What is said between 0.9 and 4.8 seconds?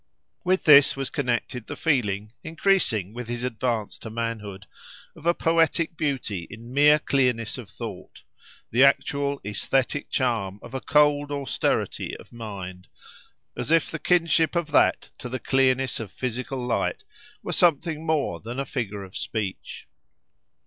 was connected the feeling, increasing with his advance to manhood,